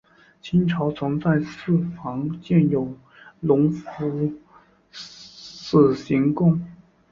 [0.41, 2.91] 清朝曾在寺旁建有
[3.39, 4.33] 隆福
[4.91, 6.59] 寺行宫。